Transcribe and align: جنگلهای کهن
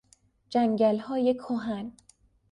جنگلهای 0.49 1.33
کهن 1.33 1.93